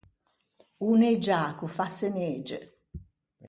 [0.85, 2.59] O nëgiâ ch’o fasse nege.